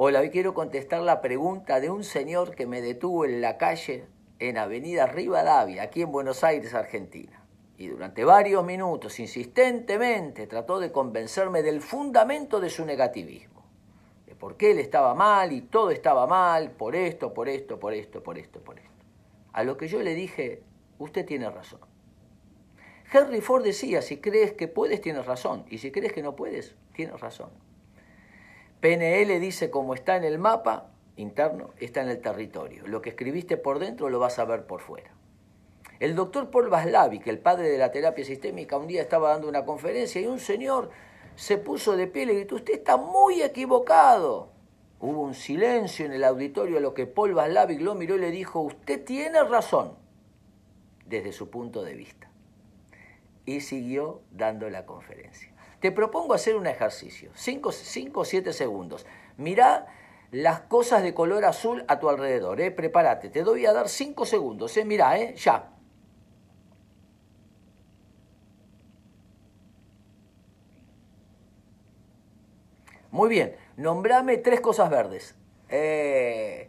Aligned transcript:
Hola, 0.00 0.20
hoy 0.20 0.30
quiero 0.30 0.54
contestar 0.54 1.02
la 1.02 1.20
pregunta 1.20 1.80
de 1.80 1.90
un 1.90 2.04
señor 2.04 2.54
que 2.54 2.68
me 2.68 2.80
detuvo 2.80 3.24
en 3.24 3.40
la 3.40 3.58
calle 3.58 4.06
en 4.38 4.56
Avenida 4.56 5.06
Rivadavia, 5.06 5.82
aquí 5.82 6.02
en 6.02 6.12
Buenos 6.12 6.44
Aires, 6.44 6.72
Argentina. 6.72 7.44
Y 7.76 7.88
durante 7.88 8.24
varios 8.24 8.64
minutos, 8.64 9.18
insistentemente, 9.18 10.46
trató 10.46 10.78
de 10.78 10.92
convencerme 10.92 11.62
del 11.62 11.80
fundamento 11.80 12.60
de 12.60 12.70
su 12.70 12.86
negativismo. 12.86 13.64
De 14.24 14.36
por 14.36 14.56
qué 14.56 14.70
él 14.70 14.78
estaba 14.78 15.16
mal 15.16 15.50
y 15.50 15.62
todo 15.62 15.90
estaba 15.90 16.28
mal, 16.28 16.70
por 16.70 16.94
esto, 16.94 17.34
por 17.34 17.48
esto, 17.48 17.80
por 17.80 17.92
esto, 17.92 18.22
por 18.22 18.38
esto, 18.38 18.60
por 18.60 18.78
esto. 18.78 19.04
A 19.52 19.64
lo 19.64 19.76
que 19.76 19.88
yo 19.88 20.00
le 20.00 20.14
dije, 20.14 20.62
usted 21.00 21.26
tiene 21.26 21.50
razón. 21.50 21.80
Henry 23.12 23.40
Ford 23.40 23.64
decía, 23.64 24.00
si 24.00 24.18
crees 24.18 24.52
que 24.52 24.68
puedes, 24.68 25.00
tienes 25.00 25.26
razón. 25.26 25.64
Y 25.68 25.78
si 25.78 25.90
crees 25.90 26.12
que 26.12 26.22
no 26.22 26.36
puedes, 26.36 26.76
tienes 26.94 27.20
razón. 27.20 27.50
PNL 28.80 29.40
dice 29.40 29.70
como 29.70 29.94
está 29.94 30.16
en 30.16 30.24
el 30.24 30.38
mapa 30.38 30.90
interno, 31.16 31.70
está 31.78 32.02
en 32.02 32.10
el 32.10 32.20
territorio. 32.20 32.86
Lo 32.86 33.02
que 33.02 33.10
escribiste 33.10 33.56
por 33.56 33.78
dentro 33.78 34.08
lo 34.08 34.18
vas 34.18 34.38
a 34.38 34.44
ver 34.44 34.66
por 34.66 34.80
fuera. 34.80 35.10
El 35.98 36.14
doctor 36.14 36.50
Paul 36.50 36.68
Vaslavic, 36.68 37.26
el 37.26 37.40
padre 37.40 37.70
de 37.70 37.78
la 37.78 37.90
terapia 37.90 38.24
sistémica, 38.24 38.76
un 38.76 38.86
día 38.86 39.02
estaba 39.02 39.30
dando 39.30 39.48
una 39.48 39.64
conferencia 39.64 40.20
y 40.20 40.26
un 40.26 40.38
señor 40.38 40.90
se 41.34 41.58
puso 41.58 41.96
de 41.96 42.06
pie 42.06 42.22
y 42.22 42.26
le 42.26 42.34
gritó, 42.34 42.54
usted 42.54 42.74
está 42.74 42.96
muy 42.96 43.42
equivocado. 43.42 44.50
Hubo 45.00 45.22
un 45.22 45.34
silencio 45.34 46.06
en 46.06 46.12
el 46.12 46.24
auditorio 46.24 46.78
a 46.78 46.80
lo 46.80 46.94
que 46.94 47.06
Paul 47.06 47.34
Vaslavic 47.34 47.80
lo 47.80 47.96
miró 47.96 48.14
y 48.14 48.20
le 48.20 48.30
dijo, 48.30 48.60
usted 48.60 49.04
tiene 49.04 49.42
razón, 49.42 49.96
desde 51.06 51.32
su 51.32 51.50
punto 51.50 51.82
de 51.82 51.94
vista. 51.94 52.30
Y 53.44 53.60
siguió 53.60 54.22
dando 54.30 54.70
la 54.70 54.86
conferencia. 54.86 55.52
Te 55.80 55.92
propongo 55.92 56.34
hacer 56.34 56.56
un 56.56 56.66
ejercicio, 56.66 57.30
5 57.34 57.70
o 58.14 58.24
7 58.24 58.52
segundos. 58.52 59.06
Mirá 59.36 59.86
las 60.30 60.60
cosas 60.60 61.02
de 61.02 61.14
color 61.14 61.44
azul 61.44 61.84
a 61.88 62.00
tu 62.00 62.08
alrededor, 62.08 62.60
¿eh? 62.60 62.70
prepárate, 62.70 63.30
te 63.30 63.42
doy 63.42 63.64
a 63.64 63.72
dar 63.72 63.88
5 63.88 64.26
segundos, 64.26 64.76
¿eh? 64.76 64.84
mirá, 64.84 65.18
¿eh? 65.18 65.34
ya. 65.36 65.70
Muy 73.10 73.30
bien, 73.30 73.56
nombrame 73.76 74.36
tres 74.36 74.60
cosas 74.60 74.90
verdes. 74.90 75.34
Eh, 75.70 76.68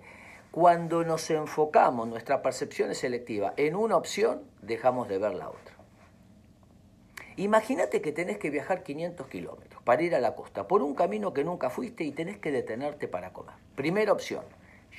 cuando 0.51 1.03
nos 1.03 1.29
enfocamos, 1.29 2.07
nuestra 2.07 2.41
percepción 2.41 2.91
es 2.91 2.99
selectiva, 2.99 3.53
en 3.57 3.75
una 3.75 3.97
opción, 3.97 4.43
dejamos 4.61 5.09
de 5.09 5.17
ver 5.17 5.33
la 5.33 5.49
otra. 5.49 5.78
Imagínate 7.37 8.01
que 8.01 8.11
tenés 8.11 8.37
que 8.37 8.49
viajar 8.49 8.83
500 8.83 9.27
kilómetros 9.27 9.81
para 9.83 10.01
ir 10.01 10.15
a 10.15 10.19
la 10.19 10.35
costa 10.35 10.67
por 10.67 10.81
un 10.81 10.95
camino 10.95 11.33
que 11.33 11.43
nunca 11.43 11.69
fuiste 11.69 12.03
y 12.03 12.11
tenés 12.11 12.37
que 12.37 12.51
detenerte 12.51 13.07
para 13.07 13.31
comer. 13.31 13.55
Primera 13.75 14.11
opción, 14.11 14.43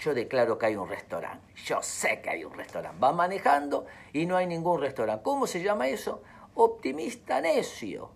yo 0.01 0.15
declaro 0.15 0.59
que 0.59 0.67
hay 0.67 0.77
un 0.77 0.89
restaurante. 0.89 1.53
Yo 1.65 1.83
sé 1.83 2.21
que 2.21 2.31
hay 2.31 2.45
un 2.45 2.55
restaurante. 2.55 2.99
Va 2.99 3.13
manejando 3.13 3.87
y 4.13 4.27
no 4.27 4.37
hay 4.37 4.47
ningún 4.47 4.81
restaurante. 4.81 5.23
¿Cómo 5.23 5.47
se 5.47 5.63
llama 5.63 5.89
eso? 5.89 6.23
Optimista 6.55 7.41
necio. 7.41 8.11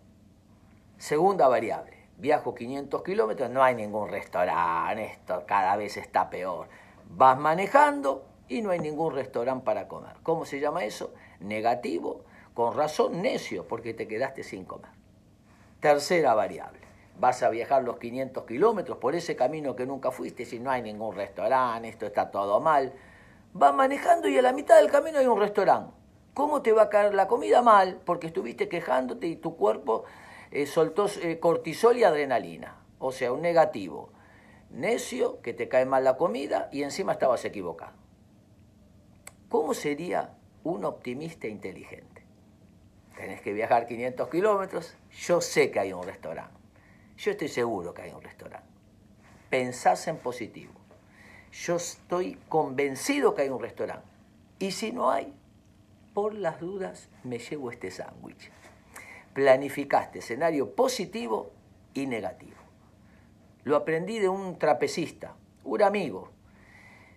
Segunda 0.97 1.49
variable, 1.49 1.97
viajo 2.17 2.55
500 2.55 3.03
kilómetros, 3.03 3.51
no 3.51 3.63
hay 3.63 3.75
ningún 3.75 4.09
restaurante. 4.09 5.05
Esto 5.05 5.45
cada 5.47 5.77
vez 5.77 5.97
está 5.97 6.31
peor. 6.31 6.69
Vas 7.11 7.39
manejando 7.39 8.25
y 8.49 8.63
no 8.63 8.71
hay 8.71 8.79
ningún 8.79 9.15
restaurante 9.15 9.65
para 9.65 9.89
comer. 9.89 10.17
¿Cómo 10.23 10.47
se 10.47 10.61
llama 10.61 10.85
eso? 10.85 11.13
Negativo 11.41 12.25
con 12.55 12.75
razón 12.75 13.21
necio, 13.21 13.67
porque 13.67 13.93
te 13.93 14.09
quedaste 14.09 14.45
sin 14.45 14.65
comer. 14.65 14.91
Tercera 15.81 16.35
variable. 16.35 16.81
Vas 17.19 17.43
a 17.43 17.51
viajar 17.51 17.83
los 17.83 17.99
500 17.99 18.45
kilómetros 18.45 18.99
por 18.99 19.15
ese 19.15 19.37
camino 19.37 19.77
que 19.77 19.87
nunca 19.87 20.11
fuiste, 20.11 20.45
si 20.45 20.59
no 20.59 20.71
hay 20.71 20.83
ningún 20.83 21.15
restaurante, 21.15 21.89
esto 21.89 22.07
está 22.07 22.31
todo 22.31 22.61
mal. 22.61 22.93
Vas 23.53 23.75
manejando 23.75 24.29
y 24.29 24.39
a 24.39 24.43
la 24.43 24.53
mitad 24.53 24.77
del 24.77 24.91
camino 24.91 25.19
hay 25.19 25.27
un 25.27 25.39
restaurante. 25.39 25.93
¿Cómo 26.33 26.63
te 26.63 26.73
va 26.73 26.83
a 26.83 26.89
caer 26.89 27.15
la 27.15 27.29
comida 27.29 27.63
mal? 27.63 28.01
Porque 28.05 28.27
estuviste 28.27 28.69
quejándote 28.69 29.29
y 29.29 29.37
tu 29.37 29.57
cuerpo 29.57 30.05
eh, 30.51 30.67
soltó 30.67 31.07
eh, 31.23 31.39
cortisol 31.39 31.97
y 31.97 32.05
adrenalina. 32.05 32.77
O 32.99 33.13
sea, 33.13 33.33
un 33.33 33.43
negativo. 33.43 34.11
Necio, 34.71 35.41
que 35.41 35.53
te 35.55 35.69
cae 35.69 35.87
mal 35.87 36.03
la 36.03 36.17
comida 36.17 36.69
y 36.73 36.83
encima 36.83 37.13
estabas 37.13 37.45
equivocado. 37.45 37.93
¿Cómo 39.49 39.75
sería 39.75 40.35
un 40.65 40.85
optimista 40.85 41.47
inteligente? 41.47 42.14
Tenés 43.17 43.41
que 43.41 43.53
viajar 43.53 43.87
500 43.87 44.29
kilómetros, 44.29 44.97
yo 45.11 45.41
sé 45.41 45.71
que 45.71 45.81
hay 45.81 45.93
un 45.93 46.05
restaurante. 46.05 46.55
Yo 47.17 47.31
estoy 47.31 47.49
seguro 47.49 47.95
que 47.95 48.03
hay 48.03 48.11
un 48.11 48.23
restaurante. 48.23 48.69
Pensás 49.51 50.09
en 50.09 50.17
positivo. 50.17 50.73
Yo 51.53 51.77
estoy 51.77 52.37
convencido 52.49 53.35
que 53.35 53.43
hay 53.43 53.49
un 53.49 53.61
restaurante. 53.61 54.07
Y 54.59 54.73
si 54.73 54.93
no 54.93 55.11
hay, 55.11 55.33
por 56.13 56.35
las 56.35 56.61
dudas 56.61 57.09
me 57.23 57.39
llevo 57.39 57.71
este 57.71 57.91
sándwich. 57.91 58.51
Planificaste 59.33 60.19
escenario 60.21 60.75
positivo 60.75 61.51
y 61.93 62.07
negativo. 62.07 62.57
Lo 63.63 63.77
aprendí 63.77 64.19
de 64.19 64.29
un 64.29 64.59
trapecista, 64.59 65.35
un 65.65 65.83
amigo, 65.83 66.31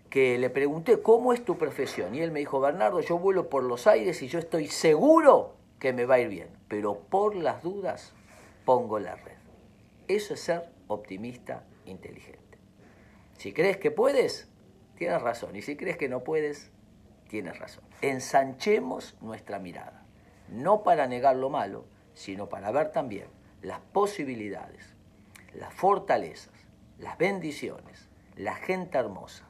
que 0.10 0.38
le 0.38 0.50
pregunté, 0.50 1.02
¿cómo 1.02 1.34
es 1.34 1.44
tu 1.44 1.58
profesión? 1.58 2.16
Y 2.16 2.22
él 2.22 2.32
me 2.32 2.40
dijo, 2.40 2.60
Bernardo, 2.60 3.02
yo 3.02 3.18
vuelo 3.18 3.50
por 3.50 3.64
los 3.64 3.88
aires 3.88 4.22
y 4.22 4.28
yo 4.28 4.40
estoy 4.40 4.68
seguro 4.68 5.56
que 5.80 5.94
me 5.94 6.06
va 6.06 6.16
a 6.16 6.20
ir 6.20 6.30
bien, 6.30 6.50
pero 6.68 7.00
por 7.00 7.36
las 7.36 7.62
dudas 7.64 8.14
pongo 8.66 9.00
la 9.00 9.16
red. 9.16 9.38
Eso 10.08 10.34
es 10.34 10.42
ser 10.42 10.70
optimista 10.88 11.64
inteligente. 11.86 12.58
Si 13.38 13.54
crees 13.54 13.78
que 13.78 13.92
puedes, 13.92 14.50
tienes 14.96 15.22
razón. 15.22 15.56
Y 15.56 15.62
si 15.62 15.76
crees 15.76 15.98
que 15.98 16.10
no 16.10 16.24
puedes, 16.24 16.72
tienes 17.28 17.58
razón. 17.60 17.84
Ensanchemos 18.02 19.16
nuestra 19.22 19.60
mirada, 19.60 20.06
no 20.50 20.84
para 20.84 21.08
negar 21.08 21.36
lo 21.36 21.50
malo, 21.50 21.86
sino 22.14 22.50
para 22.50 22.72
ver 22.72 22.92
también 22.92 23.28
las 23.62 23.80
posibilidades, 23.80 24.96
las 25.54 25.74
fortalezas, 25.74 26.54
las 26.98 27.18
bendiciones, 27.18 28.10
la 28.36 28.56
gente 28.56 28.98
hermosa, 28.98 29.48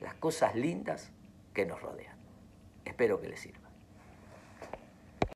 las 0.00 0.14
cosas 0.14 0.54
lindas 0.54 1.10
que 1.52 1.66
nos 1.66 1.80
rodean. 1.80 2.16
Espero 2.84 3.20
que 3.20 3.28
les 3.28 3.40
sirva. 3.40 3.63